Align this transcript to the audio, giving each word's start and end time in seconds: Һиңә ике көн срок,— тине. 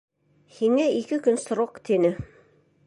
Һиңә 0.59 0.87
ике 1.01 1.21
көн 1.27 1.39
срок,— 1.45 1.79
тине. 1.91 2.15